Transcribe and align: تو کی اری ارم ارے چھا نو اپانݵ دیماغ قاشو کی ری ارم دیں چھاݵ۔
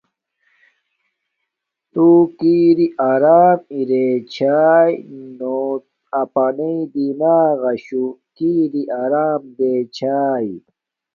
تو 1.93 2.05
کی 2.37 2.55
اری 2.69 2.87
ارم 3.09 3.59
ارے 3.75 4.07
چھا 4.33 4.61
نو 5.37 5.57
اپانݵ 6.21 6.75
دیماغ 6.93 7.49
قاشو 7.61 8.05
کی 8.35 8.53
ری 8.71 8.83
ارم 9.01 9.41
دیں 9.57 9.81
چھاݵ۔ 9.95 10.47